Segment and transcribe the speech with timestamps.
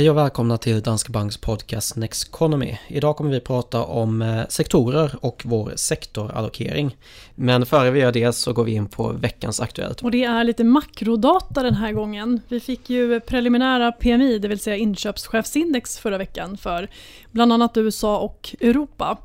[0.00, 2.78] Hej och välkomna till Danske Banks podcast Next Economy.
[2.88, 6.96] Idag kommer vi prata om eh, sektorer och vår sektorallokering.
[7.34, 10.02] Men före vi gör det så går vi in på veckans Aktuellt.
[10.02, 12.40] Och det är lite makrodata den här gången.
[12.48, 16.88] Vi fick ju preliminära PMI, det vill säga inköpschefsindex förra veckan för
[17.30, 19.18] bland annat USA och Europa.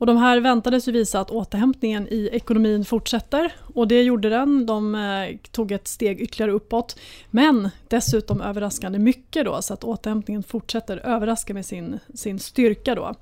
[0.00, 4.66] Och de här väntades ju visa att återhämtningen i ekonomin fortsätter och det gjorde den.
[4.66, 6.98] De eh, tog ett steg ytterligare uppåt.
[7.30, 13.14] Men dessutom överraskande mycket då så att återhämtningen fortsätter överraska med sin, sin styrka då.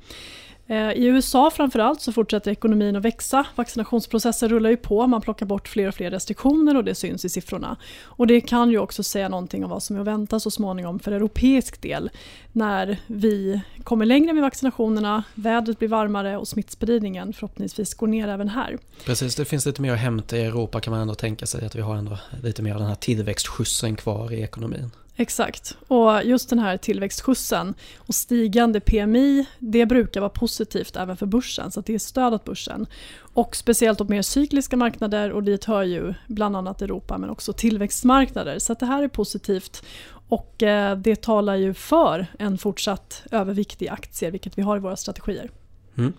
[0.70, 3.46] Eh, I USA framförallt så fortsätter ekonomin att växa.
[3.54, 7.28] Vaccinationsprocessen rullar ju på, man plockar bort fler och fler restriktioner och det syns i
[7.28, 7.76] siffrorna.
[8.02, 10.98] Och det kan ju också säga någonting om vad som är att vänta så småningom
[10.98, 12.10] för europeisk del
[12.52, 18.48] när vi kommer längre med vaccinationerna, vädret blir varmare och smittspridningen förhoppningsvis går ner även
[18.48, 18.78] här.
[19.04, 21.74] Precis, det finns lite mer att hämta i Europa kan man ändå tänka sig att
[21.74, 24.90] vi har ändå lite mer av den här tillväxtskjutsen kvar i ekonomin.
[25.20, 25.76] Exakt.
[25.88, 31.70] Och just den här tillväxtskjutsen och stigande PMI, det brukar vara positivt även för börsen,
[31.70, 32.86] så det är stöd åt börsen.
[33.20, 37.52] Och speciellt åt mer cykliska marknader och dit hör ju bland annat Europa men också
[37.52, 38.58] tillväxtmarknader.
[38.58, 39.82] Så det här är positivt
[40.28, 44.80] och eh, det talar ju för en fortsatt övervikt i aktier, vilket vi har i
[44.80, 45.50] våra strategier.
[45.96, 46.12] Mm.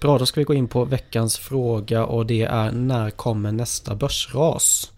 [0.00, 3.94] Bra, då ska vi gå in på veckans fråga och det är när kommer nästa
[3.94, 4.92] börsras?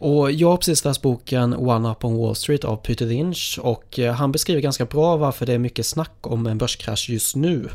[0.00, 3.98] Och jag har precis läst boken One Up on Wall Street av Peter Lynch och
[3.98, 7.68] eh, han beskriver ganska bra varför det är mycket snack om en börskrasch just nu.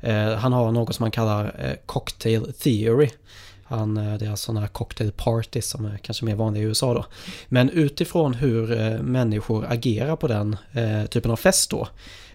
[0.00, 3.08] Eh, han har något som han kallar eh, cocktail theory.
[3.64, 6.94] Han, det är alltså sådana här cocktail parties som är kanske mer vanliga i USA
[6.94, 7.04] då.
[7.48, 10.56] Men utifrån hur människor agerar på den
[11.10, 11.88] typen av fest då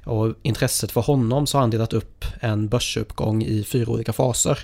[0.06, 4.60] och intresset för honom så har han delat upp en börsuppgång i fyra olika faser.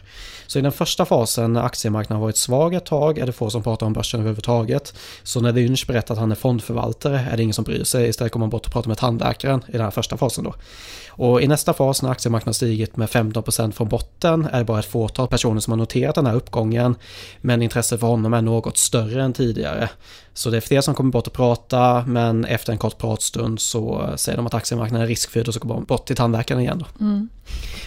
[0.47, 3.63] Så i den första fasen när aktiemarknaden varit svag ett tag är det få som
[3.63, 4.93] pratar om börsen överhuvudtaget.
[5.23, 8.09] Så när Lynch berättar att han är fondförvaltare är det ingen som bryr sig.
[8.09, 10.53] Istället kommer man bort och pratar med tandläkaren i den här första fasen då.
[11.17, 14.85] Och i nästa fas när aktiemarknaden stigit med 15% från botten är det bara ett
[14.85, 16.95] fåtal personer som har noterat den här uppgången.
[17.41, 19.89] Men intresset för honom är något större än tidigare.
[20.33, 24.13] Så det är fler som kommer bort och prata men efter en kort pratstund så
[24.15, 26.79] säger de att aktiemarknaden är riskfylld och så går de bort till tandläkaren igen.
[26.79, 27.05] Då.
[27.05, 27.29] Mm.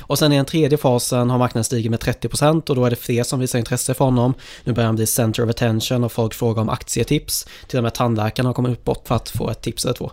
[0.01, 2.97] Och sen i den tredje fasen har marknaden stigit med 30% och då är det
[2.97, 4.35] fler som visar intresse för honom.
[4.65, 7.47] Nu börjar han bli center of attention och folk frågar om aktietips.
[7.69, 10.11] Till och med tandläkaren har kommit bort för att få ett tips eller två.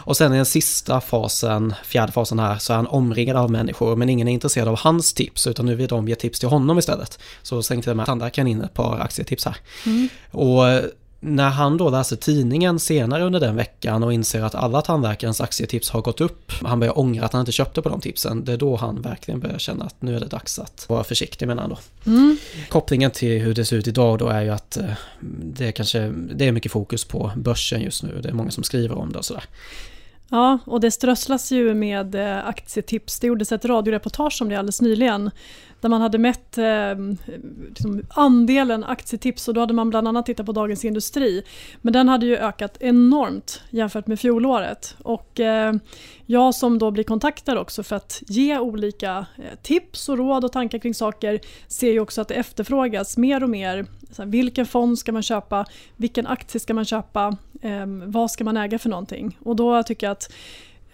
[0.00, 3.96] Och sen i den sista fasen, fjärde fasen här, så är han omringad av människor
[3.96, 6.78] men ingen är intresserad av hans tips utan nu vill de ge tips till honom
[6.78, 7.18] istället.
[7.42, 9.56] Så till och med tandläkaren in ett par aktietips här.
[9.86, 10.08] Mm.
[10.30, 10.90] Och
[11.20, 15.90] när han då läser tidningen senare under den veckan och inser att alla tandläkarens aktietips
[15.90, 18.56] har gått upp, han börjar ångra att han inte köpte på de tipsen, det är
[18.56, 21.70] då han verkligen börjar känna att nu är det dags att vara försiktig menar han
[21.70, 21.78] då.
[22.10, 22.36] Mm.
[22.68, 24.84] Kopplingen till hur det ser ut idag då är ju att eh,
[25.42, 28.64] det är kanske, det är mycket fokus på börsen just nu, det är många som
[28.64, 29.44] skriver om det och sådär.
[30.30, 33.20] Ja, och det strösslas ju med eh, aktietips.
[33.20, 35.30] Det gjordes ett radioreportage om det alldeles nyligen
[35.80, 36.94] där man hade mätt eh,
[37.68, 41.42] liksom andelen aktietips och då hade man bland annat tittat på Dagens Industri.
[41.82, 44.96] Men den hade ju ökat enormt jämfört med fjolåret.
[45.02, 45.74] Och eh,
[46.26, 50.52] jag som då blir kontaktad också för att ge olika eh, tips och råd och
[50.52, 53.86] tankar kring saker ser ju också att det efterfrågas mer och mer.
[54.10, 55.66] Så här, vilken fond ska man köpa?
[55.96, 57.36] Vilken aktie ska man köpa?
[57.62, 59.38] Eh, vad ska man äga för någonting?
[59.42, 60.32] Och då tycker jag att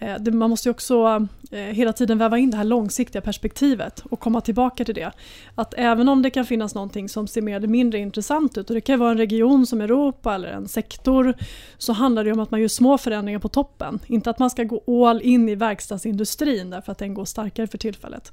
[0.03, 4.19] Eh, man måste ju också eh, hela tiden väva in det här långsiktiga perspektivet och
[4.19, 5.11] komma tillbaka till det.
[5.55, 8.73] Att även om det kan finnas någonting som ser mer eller mindre intressant ut och
[8.73, 11.33] det kan vara en region som Europa eller en sektor
[11.77, 13.99] så handlar det om att man gör små förändringar på toppen.
[14.07, 17.77] Inte att man ska gå all in i verkstadsindustrin därför att den går starkare för
[17.77, 18.31] tillfället.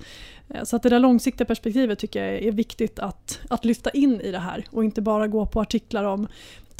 [0.48, 4.20] Eh, så att det där långsiktiga perspektivet tycker jag är viktigt att, att lyfta in
[4.20, 6.28] i det här och inte bara gå på artiklar om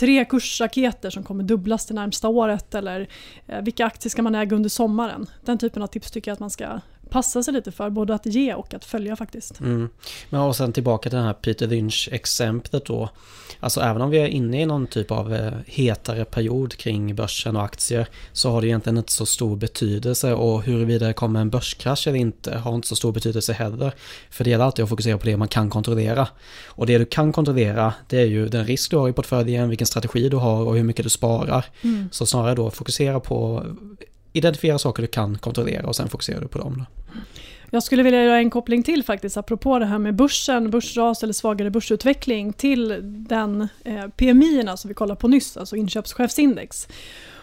[0.00, 3.08] tre kursraketer som kommer dubblas det närmsta året eller
[3.46, 5.26] eh, vilka aktier ska man äga under sommaren.
[5.44, 8.26] Den typen av tips tycker jag att man ska passa sig lite för, både att
[8.26, 9.60] ge och att följa faktiskt.
[9.60, 9.88] Mm.
[10.30, 13.10] Men och sen tillbaka till den här Peter Lynch-exemplet då.
[13.60, 17.56] Alltså även om vi är inne i någon typ av eh, hetare period kring börsen
[17.56, 21.50] och aktier så har det egentligen inte så stor betydelse och huruvida det kommer en
[21.50, 23.92] börskrasch eller inte har inte så stor betydelse heller.
[24.30, 26.28] För det gäller alltid att fokusera på det man kan kontrollera.
[26.66, 29.86] Och det du kan kontrollera det är ju den risk du har i portföljen, vilken
[29.86, 31.64] strategi du har och hur mycket du sparar.
[31.82, 32.08] Mm.
[32.12, 33.64] Så snarare då fokusera på
[34.32, 36.74] identifiera saker du kan kontrollera och sen fokuserar du på dem.
[36.78, 37.12] Då.
[37.72, 41.32] Jag skulle vilja göra en koppling till faktiskt apropå det här med börsen, börsras eller
[41.32, 46.88] svagare börsutveckling till den eh, PMI som vi kollade på nyss, alltså inköpschefsindex.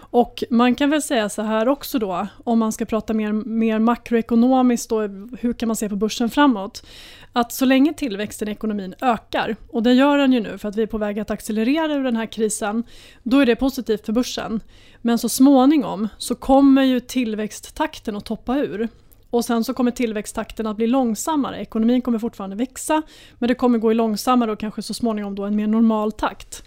[0.09, 3.80] Och man kan väl säga så här också då, om man ska prata mer, mer
[3.80, 5.01] makroekonomiskt då,
[5.39, 6.86] hur kan man se på börsen framåt?
[7.33, 10.75] Att så länge tillväxten i ekonomin ökar, och det gör den ju nu för att
[10.75, 12.83] vi är på väg att accelerera ur den här krisen,
[13.24, 14.59] då är det positivt för börsen.
[15.01, 18.88] Men så småningom så kommer ju tillväxttakten att toppa ur.
[19.30, 21.57] Och sen så kommer tillväxttakten att bli långsammare.
[21.57, 23.01] Ekonomin kommer fortfarande växa
[23.39, 26.63] men det kommer gå i långsammare och kanske så småningom då en mer normal takt.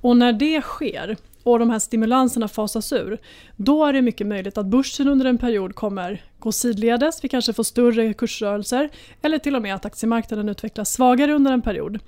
[0.00, 3.18] Och när det sker och de här stimulanserna fasas ur,
[3.56, 7.52] då är det mycket möjligt att börsen under en period kommer gå sidledes, vi kanske
[7.52, 8.90] får större kursrörelser
[9.22, 11.98] eller till och med att aktiemarknaden utvecklas svagare under en period.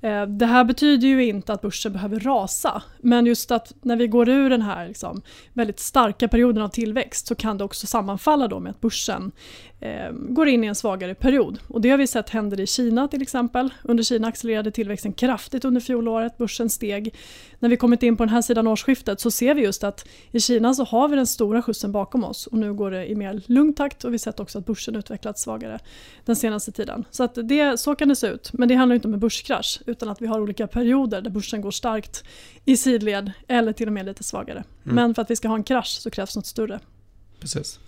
[0.00, 4.06] Eh, det här betyder ju inte att börsen behöver rasa, men just att när vi
[4.06, 5.22] går ur den här liksom
[5.52, 9.32] väldigt starka perioden av tillväxt så kan det också sammanfalla då med att börsen
[9.84, 11.58] eh, går in i en svagare period.
[11.68, 13.74] Och det har vi sett händer i Kina till exempel.
[13.82, 17.14] Under Kina accelererade tillväxten kraftigt under fjolåret, börsen steg.
[17.58, 20.40] När vi kommit in på den här sidan årsskiftet så ser vi just att i
[20.40, 23.42] Kina så har vi den stora skjutsen bakom oss och nu går det i mer
[23.46, 25.78] lugn takt och vi har sett också att börsen utvecklats svagare
[26.24, 27.04] den senaste tiden.
[27.10, 29.80] Så, att det, så kan det se ut, men det handlar inte om en börskrasch
[29.86, 32.24] utan att vi har olika perioder där börsen går starkt
[32.64, 34.64] i sidled eller till och med lite svagare.
[34.84, 34.94] Mm.
[34.94, 36.80] Men för att vi ska ha en krasch så krävs något större.
[37.40, 37.78] Precis.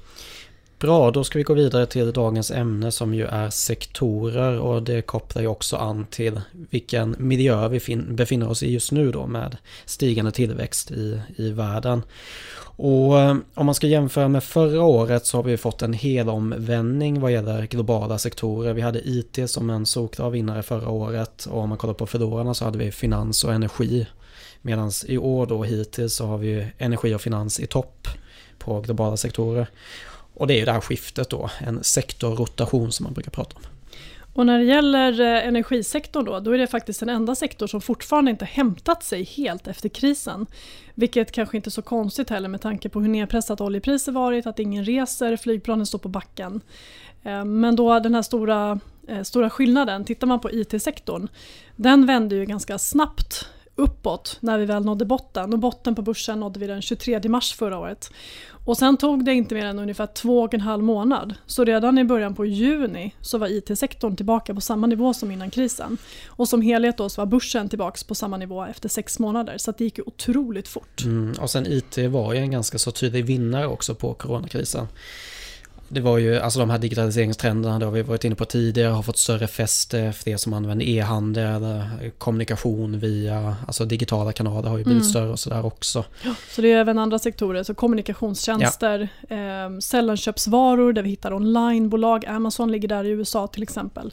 [0.79, 5.03] Bra, då ska vi gå vidare till dagens ämne som ju är sektorer och det
[5.03, 9.57] kopplar ju också an till vilken miljö vi befinner oss i just nu då med
[9.85, 12.03] stigande tillväxt i, i världen.
[12.79, 17.21] Och eh, om man ska jämföra med förra året så har vi fått en helomvändning
[17.21, 18.73] vad gäller globala sektorer.
[18.73, 22.55] Vi hade IT som en solklar vinnare förra året och om man kollar på förlorarna
[22.55, 24.07] så hade vi finans och energi.
[24.63, 28.09] Medan i år då hittills så har vi energi och finans i topp
[28.59, 29.69] på globala sektorer.
[30.37, 33.63] Och det är ju det här skiftet då, en sektorrotation som man brukar prata om.
[34.37, 37.81] Och när det gäller eh, energisektorn då, då är det faktiskt den enda sektor som
[37.81, 40.47] fortfarande inte hämtat sig helt efter krisen.
[40.95, 44.59] Vilket kanske inte är så konstigt heller med tanke på hur nedpressat oljepriset varit, att
[44.59, 46.61] ingen reser, flygplanen står på backen.
[47.23, 51.29] Eh, men då den här stora, eh, stora skillnaden, tittar man på IT-sektorn,
[51.77, 55.53] den vände ju ganska snabbt uppåt när vi väl nådde botten.
[55.53, 58.11] Och botten på börsen nådde vi den 23 mars förra året.
[58.67, 61.35] Och sen tog det inte mer än ungefär två och en halv månad.
[61.47, 65.51] Så redan i början på juni så var IT-sektorn tillbaka på samma nivå som innan
[65.51, 65.99] krisen.
[66.27, 69.59] Och som helhet då så var börsen tillbaka på samma nivå efter sex månader.
[69.59, 71.05] Så det gick ju otroligt fort.
[71.05, 74.87] Mm, och sen IT var ju en ganska så tydlig vinnare också på coronakrisen.
[75.89, 79.03] Det var ju, alltså de här digitaliseringstrenderna, det har vi varit inne på tidigare, har
[79.03, 81.83] fått större fäste, fler som använder e-handel,
[82.19, 85.11] kommunikation via, alltså digitala kanaler har ju blivit mm.
[85.11, 86.05] större och sådär också.
[86.25, 89.37] Ja, så det är även andra sektorer, så kommunikationstjänster, ja.
[89.37, 94.13] eh, sällanköpsvaror där vi hittar onlinebolag, Amazon ligger där i USA till exempel.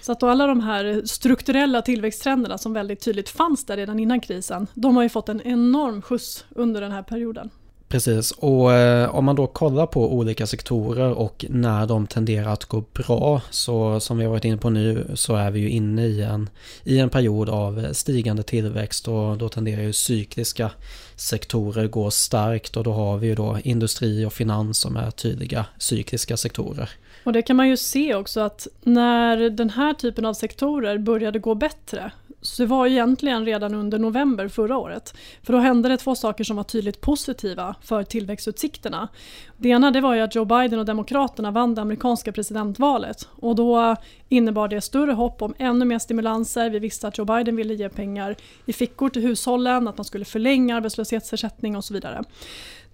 [0.00, 4.66] Så att alla de här strukturella tillväxttrenderna som väldigt tydligt fanns där redan innan krisen,
[4.74, 7.50] de har ju fått en enorm skjuts under den här perioden.
[7.94, 12.64] Precis, och eh, om man då kollar på olika sektorer och när de tenderar att
[12.64, 16.06] gå bra så som vi har varit inne på nu så är vi ju inne
[16.06, 16.50] i en,
[16.84, 20.70] i en period av stigande tillväxt och då tenderar ju cykliska
[21.16, 25.66] sektorer gå starkt och då har vi ju då industri och finans som är tydliga
[25.78, 26.90] cykliska sektorer.
[27.24, 31.38] Och det kan man ju se också att när den här typen av sektorer började
[31.38, 32.12] gå bättre
[32.46, 35.14] så det var egentligen redan under november förra året.
[35.42, 39.08] För då hände det två saker som var tydligt positiva för tillväxtutsikterna.
[39.56, 43.54] Det ena det var ju att Joe Biden och Demokraterna vann det amerikanska presidentvalet och
[43.54, 43.96] då
[44.28, 46.70] innebar det större hopp om ännu mer stimulanser.
[46.70, 48.36] Vi visste att Joe Biden ville ge pengar
[48.66, 52.24] i fickor till hushållen, att man skulle förlänga arbetslöshetsersättning och så vidare.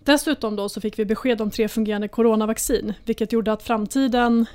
[0.04, 4.46] Dessutom då så fick vi besked om tre fungerande coronavaccin vilket gjorde att framtiden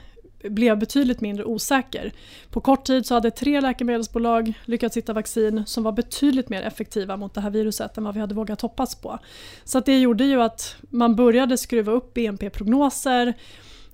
[0.49, 2.11] blev betydligt mindre osäker.
[2.49, 7.17] På kort tid så hade tre läkemedelsbolag lyckats hitta vaccin som var betydligt mer effektiva
[7.17, 9.19] mot det här viruset än vad vi hade vågat hoppas på.
[9.63, 13.33] Så det gjorde ju att man började skruva upp BNP-prognoser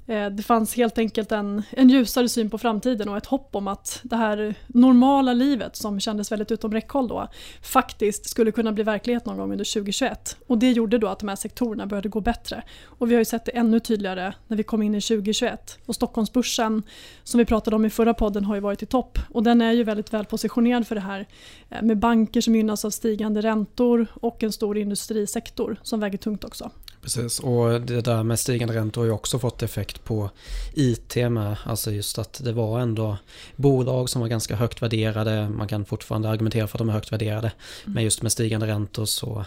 [0.08, 3.68] Eh, det fanns helt enkelt en, en ljusare syn på framtiden och ett hopp om
[3.68, 7.28] att det här normala livet som kändes väldigt utom räckhåll då
[7.62, 10.38] faktiskt skulle kunna bli verklighet någon gång under 2021.
[10.48, 12.64] Och det gjorde då att de här sektorerna började gå bättre.
[12.86, 15.80] Och vi har ju sett det ännu tydligare när vi kom in i 2021.
[15.86, 16.84] Och Stockholmsbörsen
[17.24, 19.72] som vi pratade om i förra podden har ju varit i topp och den är
[19.72, 21.28] ju väldigt väl positionerad för det här
[21.70, 26.44] eh, med banker som gynnas av stigande räntor och en stor industrisektor som väger tungt
[26.44, 26.72] också.
[27.02, 30.30] Precis, och det där med stigande räntor har ju också fått effekt på
[30.74, 31.56] IT med.
[31.66, 33.18] Alltså just att det var ändå
[33.56, 35.50] bolag som var ganska högt värderade.
[35.50, 37.52] Man kan fortfarande argumentera för att de är högt värderade.
[37.84, 37.94] Mm.
[37.94, 39.46] Men just med stigande räntor så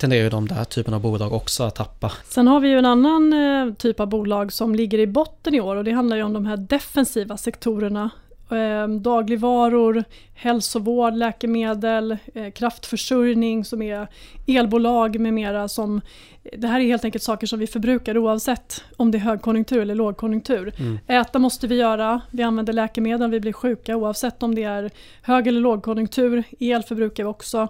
[0.00, 2.12] tenderar ju de där typen av bolag också att tappa.
[2.24, 5.60] Sen har vi ju en annan eh, typ av bolag som ligger i botten i
[5.60, 8.10] år och det handlar ju om de här defensiva sektorerna
[8.50, 14.08] eh, dagligvaror, hälsovård, läkemedel, eh, kraftförsörjning som är
[14.46, 16.00] elbolag med mera som
[16.42, 19.94] det här är helt enkelt saker som vi förbrukar oavsett om det är högkonjunktur eller
[19.94, 20.72] lågkonjunktur.
[20.78, 20.98] Mm.
[21.06, 24.90] Äta måste vi göra, vi använder läkemedel vi blir sjuka oavsett om det är
[25.22, 26.44] hög eller lågkonjunktur.
[26.58, 27.68] El förbrukar vi också.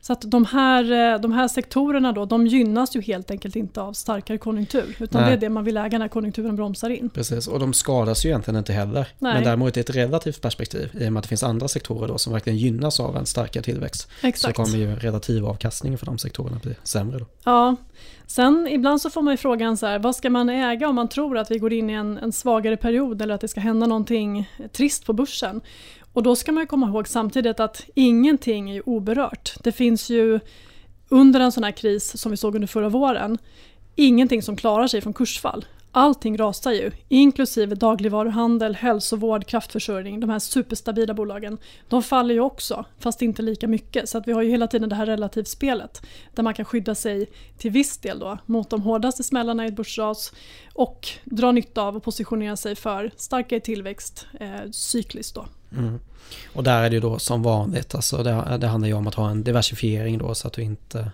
[0.00, 3.80] Så att de här, eh, de här sektorerna då, de gynnas ju helt enkelt inte
[3.80, 4.96] av starkare konjunktur.
[5.00, 5.30] Utan Nej.
[5.30, 7.10] det är det man vill äga när konjunkturen bromsar in.
[7.10, 9.08] Precis, och de skadas ju egentligen inte heller.
[9.18, 9.34] Nej.
[9.34, 12.18] Men däremot i ett relativt perspektiv, i och med att det finns andra sektorer då
[12.18, 14.08] som verkligen gynnas av en starkare tillväxt.
[14.22, 14.56] Exakt.
[14.56, 17.18] Så kommer ju relativavkastningen för de sektorerna bli sämre.
[17.18, 17.26] Då.
[17.44, 17.76] Ja,
[18.30, 21.08] Sen ibland så får man ju frågan så här, vad ska man äga om man
[21.08, 23.86] tror att vi går in i en, en svagare period eller att det ska hända
[23.86, 25.60] någonting trist på börsen.
[26.12, 29.54] Och då ska man komma ihåg samtidigt att ingenting är oberört.
[29.62, 30.40] Det finns ju
[31.08, 33.38] under en sån här kris som vi såg under förra våren,
[33.96, 35.64] ingenting som klarar sig från kursfall.
[35.92, 40.20] Allting rasar ju, inklusive dagligvaruhandel, hälsovård, kraftförsörjning.
[40.20, 41.58] De här superstabila bolagen.
[41.88, 44.08] De faller ju också, fast inte lika mycket.
[44.08, 46.02] Så att vi har ju hela tiden det här relativspelet
[46.34, 49.76] där man kan skydda sig till viss del då, mot de hårdaste smällarna i ett
[49.76, 50.32] börsras
[50.74, 55.34] och dra nytta av och positionera sig för starkare tillväxt eh, cykliskt.
[55.34, 55.46] Då.
[55.72, 55.98] Mm.
[56.52, 59.14] Och där är det ju då som vanligt, alltså det, det handlar ju om att
[59.14, 61.10] ha en diversifiering då så att du inte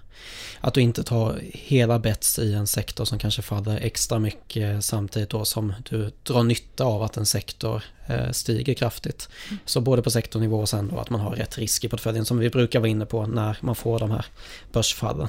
[0.61, 5.31] att du inte tar hela bets i en sektor som kanske faller extra mycket samtidigt
[5.31, 9.29] då som du drar nytta av att en sektor eh, stiger kraftigt.
[9.49, 9.59] Mm.
[9.65, 12.39] Så både på sektornivå och sen då att man har rätt risk i portföljen som
[12.39, 14.27] vi brukar vara inne på när man får de här
[14.73, 15.29] börsfallen.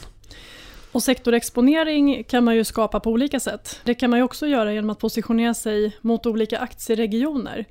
[0.92, 3.80] Och sektorexponering kan man ju skapa på olika sätt.
[3.84, 7.66] Det kan man ju också göra genom att positionera sig mot olika aktieregioner.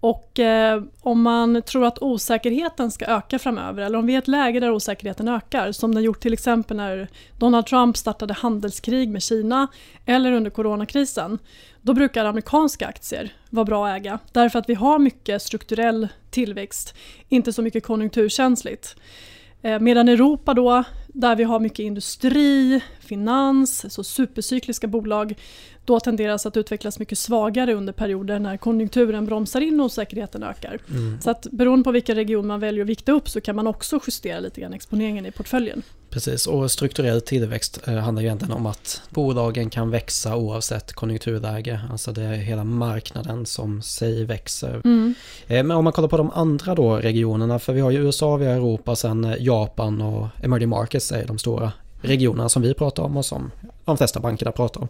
[0.00, 4.18] Och eh, om man tror att osäkerheten ska öka framöver eller om vi är i
[4.18, 9.08] ett läge där osäkerheten ökar som den gjort till exempel när Donald Trump startade handelskrig
[9.08, 9.66] med Kina
[10.06, 11.38] eller under coronakrisen
[11.82, 16.94] då brukar amerikanska aktier vara bra att äga därför att vi har mycket strukturell tillväxt,
[17.28, 18.96] inte så mycket konjunkturkänsligt.
[19.62, 25.34] Eh, medan Europa då, där vi har mycket industri, finans, så supercykliska bolag,
[25.88, 30.78] då tenderas att utvecklas mycket svagare under perioder när konjunkturen bromsar in och osäkerheten ökar.
[30.90, 31.20] Mm.
[31.20, 34.00] Så att beroende på vilken region man väljer att vikta upp så kan man också
[34.06, 35.82] justera lite grann exponeringen i portföljen.
[36.10, 41.80] Precis, och strukturell tillväxt eh, handlar ju egentligen om att bolagen kan växa oavsett konjunkturläge.
[41.90, 44.80] Alltså det är hela marknaden som sig växer.
[44.84, 45.14] Mm.
[45.46, 48.36] Eh, men om man kollar på de andra då regionerna, för vi har ju USA,
[48.36, 52.74] vi har Europa, sen eh, Japan och emerging markets är de stora regionerna som vi
[52.74, 53.50] pratar om och som
[53.84, 54.88] de flesta bankerna pratar om.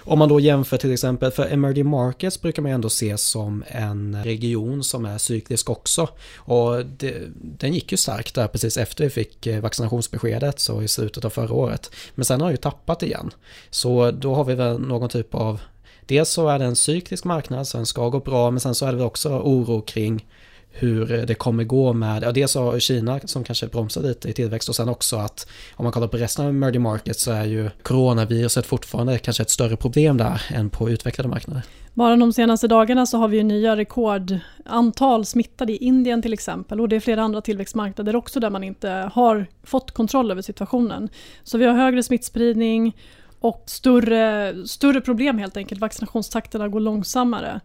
[0.00, 4.24] Om man då jämför till exempel, för emerging markets brukar man ändå se som en
[4.24, 6.08] region som är cyklisk också.
[6.36, 10.88] Och det, den gick ju starkt där precis efter vi fick eh, vaccinationsbeskedet, så i
[10.88, 11.90] slutet av förra året.
[12.14, 13.30] Men sen har ju tappat igen.
[13.70, 15.60] Så då har vi väl någon typ av
[16.06, 18.86] Dels så är det en cyklisk marknad, så den ska gå bra, men sen så
[18.86, 20.26] är det väl också oro kring
[20.72, 24.68] hur det kommer gå med, ja dels har Kina som kanske bromsar lite i tillväxt
[24.68, 25.46] och sen också att
[25.76, 29.50] om man kollar på resten av emerging markets så är ju coronaviruset fortfarande kanske ett
[29.50, 31.62] större problem där än på utvecklade marknader.
[31.94, 36.80] Bara de senaste dagarna så har vi ju nya rekordantal smittade i Indien till exempel
[36.80, 41.08] och det är flera andra tillväxtmarknader också där man inte har fått kontroll över situationen.
[41.42, 42.96] Så vi har högre smittspridning
[43.40, 47.60] och större, större problem helt enkelt, vaccinationstakterna går långsammare.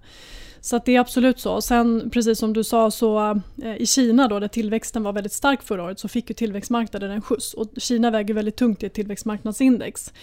[0.65, 1.61] Så det är absolut så.
[1.61, 5.63] Sen precis som du sa så eh, i Kina då där tillväxten var väldigt stark
[5.63, 8.93] förra året så fick ju tillväxtmarknaden en skjuts och Kina väger väldigt tungt i ett
[8.93, 10.13] tillväxtmarknadsindex.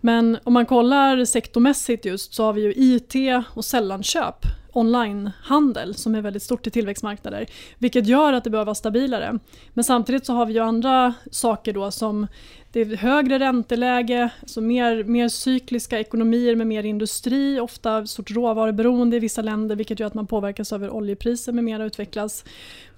[0.00, 6.14] Men om man kollar sektormässigt just så har vi ju IT och sällanköp onlinehandel som
[6.14, 7.46] är väldigt stort i tillväxtmarknader.
[7.78, 9.38] Vilket gör att det behöver vara stabilare.
[9.74, 12.26] Men samtidigt så har vi ju andra saker då som
[12.72, 19.16] det är högre ränteläge, så mer, mer cykliska ekonomier med mer industri, ofta stort råvaruberoende
[19.16, 22.44] i vissa länder vilket gör att man påverkas över oljepriser med mera utvecklas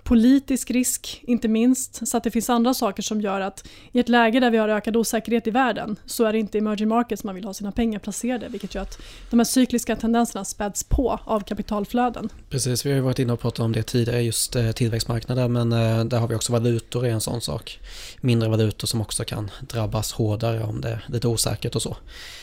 [0.05, 2.09] politisk risk, inte minst.
[2.09, 4.69] Så att det finns andra saker som gör att i ett läge där vi har
[4.69, 7.99] ökad osäkerhet i världen så är det inte emerging markets man vill ha sina pengar
[7.99, 12.29] placerade vilket gör att de här cykliska tendenserna späds på av kapitalflöden.
[12.51, 15.73] Precis, vi har ju varit inne och pratat om det tidigare, just eh, tillväxtmarknader men
[15.73, 17.81] eh, där har vi också valutor i en sån sak.
[18.21, 21.97] Mindre valutor som också kan drabbas hårdare om det är lite osäkert och så.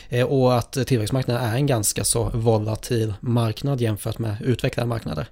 [0.08, 5.26] Eh, och att tillväxtmarknaden är en ganska så volatil marknad jämfört med utvecklade marknader.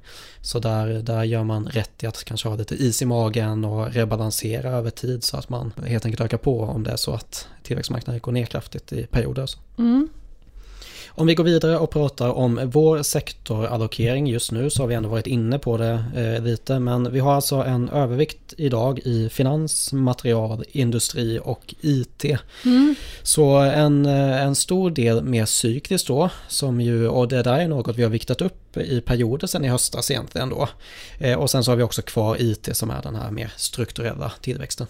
[0.49, 3.93] Så där, där gör man rätt i att kanske ha lite is i magen och
[3.93, 7.49] rebalansera över tid så att man helt enkelt ökar på om det är så att
[7.63, 9.43] tillväxtmarknaden går ner kraftigt i perioder.
[9.43, 9.59] Alltså.
[9.79, 10.09] Mm.
[11.19, 15.09] Om vi går vidare och pratar om vår sektorallokering just nu så har vi ändå
[15.09, 19.93] varit inne på det eh, lite men vi har alltså en övervikt idag i finans,
[19.93, 22.25] material, industri och IT.
[22.65, 22.95] Mm.
[23.23, 27.69] Så en, eh, en stor del mer cykliskt då som ju, och det där är
[27.69, 30.69] något vi har viktat upp i perioder sen i höstas egentligen då.
[31.19, 34.33] Eh, och sen så har vi också kvar IT som är den här mer strukturella
[34.41, 34.87] tillväxten.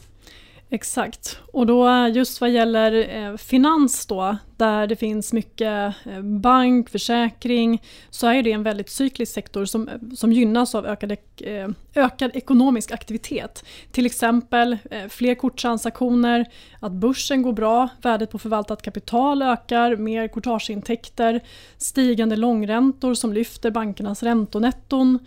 [0.71, 6.91] Exakt, och då just vad gäller eh, finans då, där det finns mycket eh, bank,
[6.91, 12.31] försäkring, så är det en väldigt cyklisk sektor som, som gynnas av ökad, eh, ökad
[12.35, 13.65] ekonomisk aktivitet.
[13.93, 16.47] Till exempel eh, fler korttransaktioner,
[16.81, 21.41] att börsen går bra, värdet på förvaltat kapital ökar, mer courtageintäkter,
[21.77, 25.19] stigande långräntor som lyfter bankernas räntonetton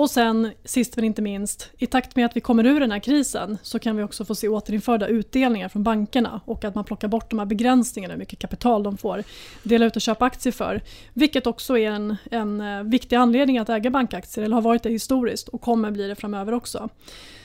[0.00, 2.98] och sen sist men inte minst, i takt med att vi kommer ur den här
[2.98, 7.08] krisen så kan vi också få se återinförda utdelningar från bankerna och att man plockar
[7.08, 9.24] bort de här begränsningarna hur mycket kapital de får
[9.62, 10.80] dela ut och köpa aktier för.
[11.12, 14.90] Vilket också är en, en eh, viktig anledning att äga bankaktier, eller har varit det
[14.90, 16.88] historiskt och kommer bli det framöver också.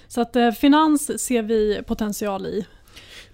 [0.07, 2.65] Så att eh, finans ser vi potential i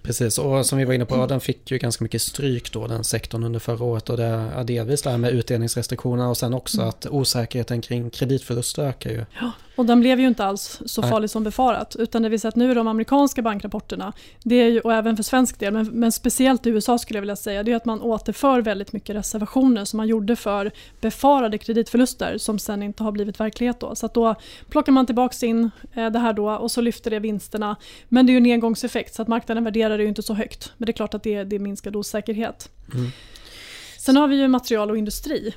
[0.02, 3.04] Precis, och som vi var inne på, den fick ju ganska mycket stryk då, den
[3.04, 4.10] sektorn under förra året.
[4.10, 6.90] Och det är delvis det här med utdelningsrestriktioner och sen också mm.
[6.90, 9.26] att osäkerheten kring kreditförluster ökar ju.
[9.42, 11.96] Ja, och den blev ju inte alls så farlig som befarat.
[12.00, 14.14] Utan det vi sett nu i de amerikanska bankrapporterna,
[14.44, 17.22] det är ju, och även för svensk del, men, men, speciellt i USA skulle jag
[17.22, 21.58] vilja säga, det är att man återför väldigt mycket reservationer som man gjorde för befarade
[21.58, 23.80] kreditförluster som sen inte har blivit verklighet.
[23.80, 23.96] Då.
[23.96, 24.36] Så att då
[24.70, 27.76] plockar man tillbaka in eh, det här då och så lyfter det vinsterna.
[28.10, 30.74] Men det är ju en engångseffekt så att marknaden värderar det ju inte så högt.
[30.78, 32.70] Men det är klart att det, det är minskad osäkerhet.
[32.94, 33.12] Mm.
[33.98, 35.54] Sen har vi ju material och industri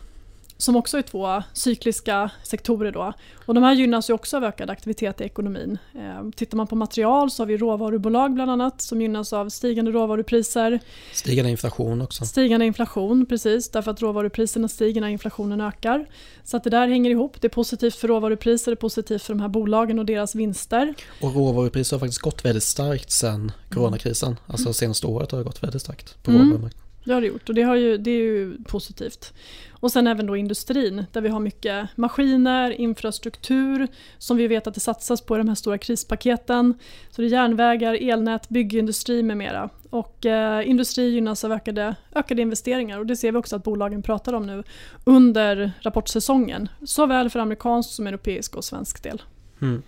[0.56, 2.92] som också är två cykliska sektorer.
[2.92, 3.12] Då.
[3.46, 5.78] Och de här gynnas ju också av ökad aktivitet i ekonomin.
[5.94, 9.90] Eh, tittar man på material så har vi råvarubolag bland annat som gynnas av stigande
[9.90, 10.80] råvarupriser.
[11.12, 12.24] Stigande inflation också.
[12.24, 13.70] Stigande inflation, precis.
[13.70, 16.06] Därför att råvarupriserna stiger när inflationen ökar.
[16.44, 17.40] Så att det där hänger ihop.
[17.40, 20.94] Det är positivt för råvarupriser, det är positivt för de här bolagen och deras vinster.
[21.20, 24.36] Och råvarupriser har faktiskt gått väldigt starkt sedan coronakrisen.
[24.46, 26.42] Alltså senaste året har det gått väldigt starkt på mm.
[26.42, 26.83] råvarumarknaden.
[27.04, 29.32] Det har det gjort och det, har ju, det är ju positivt.
[29.70, 34.74] Och sen även då industrin där vi har mycket maskiner, infrastruktur som vi vet att
[34.74, 36.74] det satsas på i de här stora krispaketen.
[37.10, 39.70] Så det är järnvägar, elnät, byggindustri med mera.
[39.90, 44.02] Och eh, industri gynnas av ökade, ökade investeringar och det ser vi också att bolagen
[44.02, 44.62] pratar om nu
[45.04, 46.68] under rapportsäsongen.
[46.84, 49.22] Såväl för amerikansk som europeisk och svensk del.
[49.64, 49.82] Mm.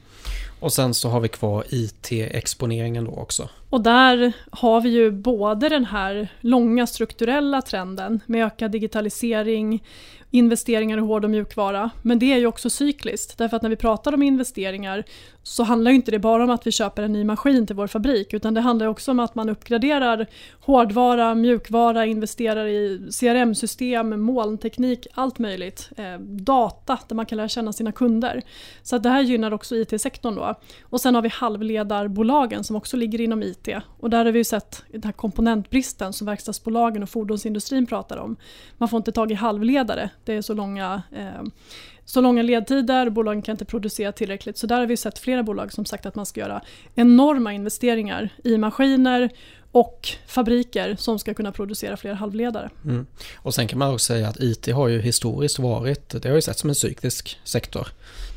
[0.61, 3.49] Och sen så har vi kvar IT-exponeringen då också.
[3.71, 9.83] Och där har vi ju både den här långa strukturella trenden med ökad digitalisering,
[10.37, 11.91] investeringar i hård och mjukvara.
[12.03, 15.05] Men det är ju också cykliskt, därför att när vi pratar om investeringar
[15.43, 18.35] så handlar inte det bara om att vi köper en ny maskin till vår fabrik,
[18.35, 20.27] utan det handlar också om att man uppgraderar
[20.61, 25.91] hårdvara, mjukvara, investerar i CRM-system, molnteknik, allt möjligt.
[25.97, 28.43] Eh, data där man kan lära känna sina kunder.
[28.83, 30.55] Så att det här gynnar också IT-sektorn då.
[30.83, 33.69] Och sen har vi halvledarbolagen som också ligger inom IT.
[33.99, 38.37] Och där har vi ju sett den här komponentbristen som verkstadsbolagen och fordonsindustrin pratar om.
[38.79, 41.43] Man får inte tag i halvledare det är så långa, eh,
[42.05, 44.59] så långa ledtider, bolagen kan inte producera tillräckligt.
[44.59, 46.63] Så där har vi sett flera bolag som sagt att man ska göra
[46.95, 49.31] enorma investeringar i maskiner
[49.73, 52.71] och fabriker som ska kunna producera fler halvledare.
[52.85, 53.07] Mm.
[53.37, 56.43] Och sen kan man också säga att IT har ju historiskt varit, det har ju
[56.43, 57.89] sett som en cyklisk sektor.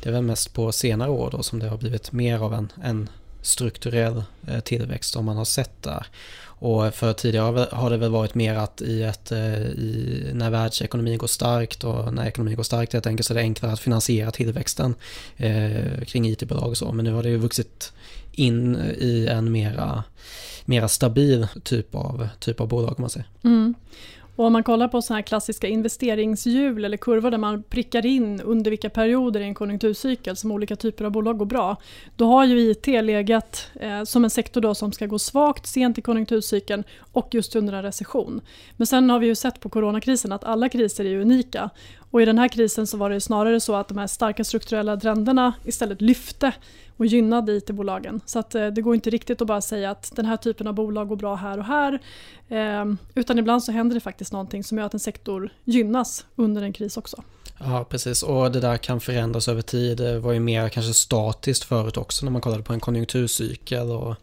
[0.02, 2.72] Det är väl mest på senare år då som det har blivit mer av en,
[2.82, 3.08] en
[3.42, 6.06] strukturell eh, tillväxt som man har sett där.
[6.42, 11.18] Och för tidigare har det väl varit mer att i ett, eh, i, när världsekonomin
[11.18, 14.30] går starkt och när ekonomin går starkt helt enkelt så är det enklare att finansiera
[14.30, 14.94] tillväxten
[15.36, 16.92] eh, kring IT-bolag och så.
[16.92, 17.92] Men nu har det ju vuxit
[18.32, 20.04] in i en mera,
[20.64, 23.28] mera stabil typ av, typ av bolag om man säger.
[23.44, 23.74] Mm.
[24.40, 28.40] Och om man kollar på sådana här klassiska investeringshjul eller kurvor där man prickar in
[28.40, 31.76] under vilka perioder i en konjunkturcykel som olika typer av bolag går bra.
[32.16, 35.98] Då har ju IT legat eh, som en sektor då som ska gå svagt sent
[35.98, 38.40] i konjunkturcykeln och just under en recession.
[38.76, 41.70] Men sen har vi ju sett på coronakrisen att alla kriser är unika.
[42.10, 44.96] Och i den här krisen så var det snarare så att de här starka strukturella
[44.96, 46.52] trenderna istället lyfte
[46.96, 48.20] och gynnade IT-bolagen.
[48.26, 50.74] Så att, eh, det går inte riktigt att bara säga att den här typen av
[50.74, 51.98] bolag går bra här och här.
[52.48, 56.62] Eh, utan ibland så händer det faktiskt någonting som gör att en sektor gynnas under
[56.62, 57.22] en kris också.
[57.64, 58.22] Ja, precis.
[58.22, 59.98] Och det där kan förändras över tid.
[59.98, 64.14] Det var ju mer kanske statiskt förut också när man kollade på en konjunkturcykel och,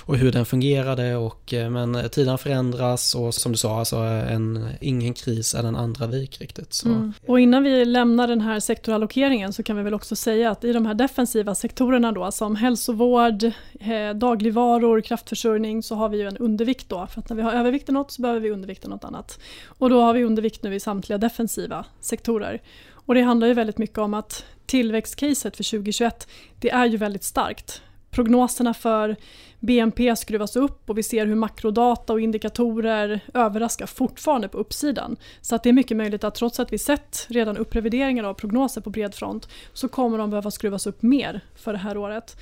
[0.00, 1.16] och hur den fungerade.
[1.16, 5.54] Och, eh, men eh, tiden förändras och som du sa, alltså eh, en, ingen kris
[5.54, 6.72] är den andra lik riktigt.
[6.72, 6.88] Så.
[6.88, 7.12] Mm.
[7.26, 10.72] Och innan vi lämnar den här sektorallokeringen så kan vi väl också säga att i
[10.72, 13.44] de här defensiva sektorerna då som hälsovård,
[13.80, 17.06] eh, dagligvaror, kraftförsörjning så har vi ju en undervikt då.
[17.06, 19.38] För att när vi har övervikt i något så behöver vi undervikt i något annat.
[19.66, 22.60] Och då har vi undervikt nu i samtliga defensiva sektorer.
[23.06, 26.28] Och det handlar ju väldigt mycket om att tillväxtcaset för 2021,
[26.60, 27.82] det är ju väldigt starkt.
[28.10, 29.16] Prognoserna för
[29.60, 35.16] BNP skruvas upp och vi ser hur makrodata och indikatorer överraskar fortfarande på uppsidan.
[35.40, 38.80] Så att det är mycket möjligt att trots att vi sett redan upprevideringar av prognoser
[38.80, 42.36] på bred front så kommer de behöva skruvas upp mer för det här året.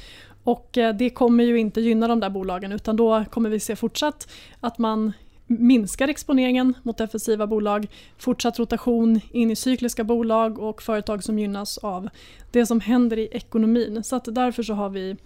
[0.45, 3.77] Och eh, det kommer ju inte gynna de där bolagen utan då kommer vi se
[3.77, 4.29] fortsatt
[4.61, 5.13] att man
[5.59, 7.87] minskar exponeringen mot defensiva bolag,
[8.19, 12.09] fortsatt rotation in i cykliska bolag och företag som gynnas av
[12.51, 14.05] det som händer i ekonomin.
[14.05, 15.17] Så att därför så har vi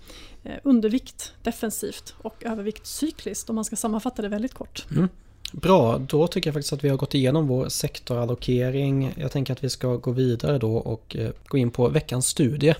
[0.44, 4.86] eh, undervikt defensivt och övervikt cykliskt om man ska sammanfatta det väldigt kort.
[4.90, 5.08] Mm.
[5.52, 9.12] Bra, då tycker jag faktiskt att vi har gått igenom vår sektorallokering.
[9.16, 12.74] Jag tänker att vi ska gå vidare då och eh, gå in på veckans studie.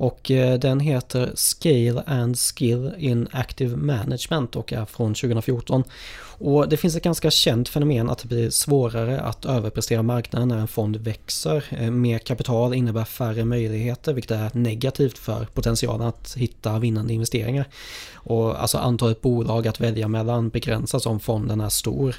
[0.00, 5.84] Och eh, den heter Scale and Skill in Active Management och är från 2014.
[6.22, 10.58] Och det finns ett ganska känt fenomen att det blir svårare att överprestera marknaden när
[10.58, 11.64] en fond växer.
[11.70, 17.68] Eh, mer kapital innebär färre möjligheter vilket är negativt för potentialen att hitta vinnande investeringar.
[18.14, 22.16] Och alltså antalet bolag att välja mellan begränsas om fonden är stor.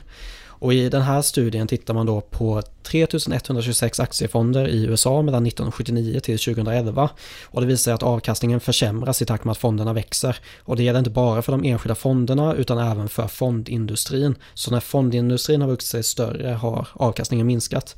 [0.61, 6.19] Och i den här studien tittar man då på 3126 aktiefonder i USA mellan 1979
[6.19, 7.09] till 2011.
[7.45, 10.37] Och det visar att avkastningen försämras i takt med att fonderna växer.
[10.63, 14.35] Och det gäller inte bara för de enskilda fonderna utan även för fondindustrin.
[14.53, 17.95] Så när fondindustrin har vuxit sig större har avkastningen minskat.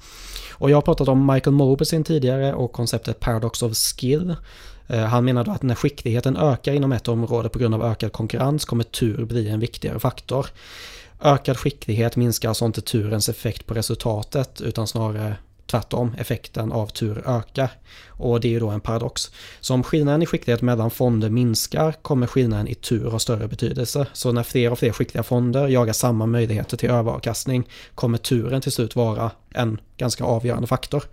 [0.51, 4.35] Och jag har pratat om Michael Mobesin tidigare och konceptet Paradox of Skill.
[4.87, 8.11] Eh, han menar då att när skickligheten ökar inom ett område på grund av ökad
[8.11, 10.47] konkurrens kommer tur bli en viktigare faktor.
[11.25, 17.23] Ökad skicklighet minskar alltså inte turens effekt på resultatet utan snarare tvärtom, effekten av tur
[17.27, 17.69] ökar.
[18.07, 19.31] Och det är ju då en paradox.
[19.59, 24.07] Så om skillnaden i skicklighet mellan fonder minskar kommer skillnaden i tur ha större betydelse.
[24.13, 28.71] Så när fler och fler skickliga fonder jagar samma möjligheter till överavkastning kommer turen till
[28.71, 31.03] slut vara en ganska avgörande faktor.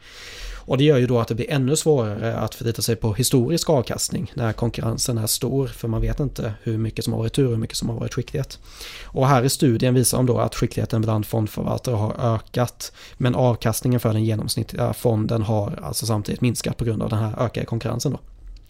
[0.70, 3.70] Och det gör ju då att det blir ännu svårare att förlita sig på historisk
[3.70, 7.44] avkastning när konkurrensen är stor för man vet inte hur mycket som har varit tur
[7.44, 8.59] och hur mycket som har varit skicklighet.
[9.04, 14.00] Och här i studien visar de då att skickligheten bland fondförvaltare har ökat men avkastningen
[14.00, 18.12] för den genomsnittliga fonden har alltså samtidigt minskat på grund av den här ökade konkurrensen.
[18.12, 18.18] Då.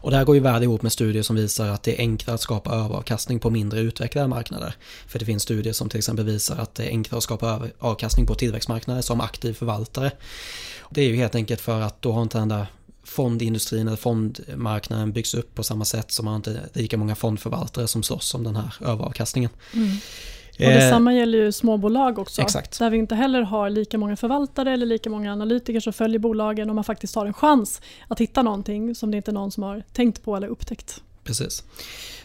[0.00, 2.34] Och det här går ju väl ihop med studier som visar att det är enklare
[2.34, 4.74] att skapa överavkastning på mindre utvecklade marknader.
[5.06, 8.26] För det finns studier som till exempel visar att det är enklare att skapa avkastning
[8.26, 10.12] på tillväxtmarknader som aktiv förvaltare.
[10.90, 12.66] Det är ju helt enkelt för att då har inte den där
[13.04, 18.02] fondindustrin eller fondmarknaden byggs upp på samma sätt som man inte lika många fondförvaltare som
[18.02, 19.50] slåss om den här överavkastningen.
[19.74, 19.96] Mm.
[20.58, 22.42] Och detsamma gäller ju småbolag också.
[22.42, 22.78] Exakt.
[22.78, 26.68] Där vi inte heller har lika många förvaltare eller lika många analytiker som följer bolagen
[26.68, 29.62] och man faktiskt har en chans att hitta någonting som det inte är någon som
[29.62, 31.02] har tänkt på eller upptäckt.
[31.24, 31.64] Precis.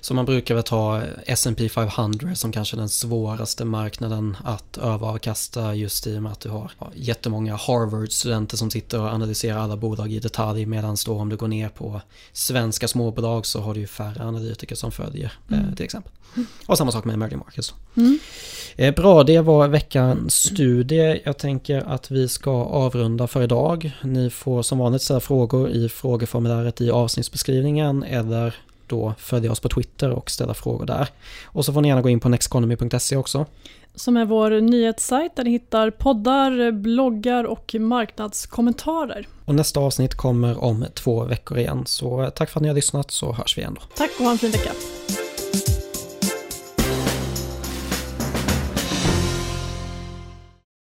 [0.01, 6.07] Så man brukar väl ta S&P 500 som kanske den svåraste marknaden att överavkasta just
[6.07, 10.19] i och med att du har jättemånga Harvard-studenter som sitter och analyserar alla bolag i
[10.19, 12.01] detalj medan då om du går ner på
[12.33, 15.75] svenska småbolag så har du ju färre analytiker som följer eh, mm.
[15.75, 16.11] till exempel.
[16.65, 17.73] Och samma sak med emerging markets.
[17.97, 18.19] Mm.
[18.75, 21.21] Eh, bra, det var veckans studie.
[21.25, 23.91] Jag tänker att vi ska avrunda för idag.
[24.03, 28.55] Ni får som vanligt ställa frågor i frågeformuläret i avsnittsbeskrivningen eller
[28.87, 31.07] då följa oss på Twitter och ställa frågor där.
[31.45, 33.45] Och så får ni gärna gå in på nexteconomy.se också.
[33.95, 39.27] Som är vår nyhetssajt där ni hittar poddar, bloggar och marknadskommentarer.
[39.45, 41.83] Och nästa avsnitt kommer om två veckor igen.
[41.85, 43.81] Så tack för att ni har lyssnat så hörs vi igen då.
[43.95, 44.71] Tack och ha en fin vecka.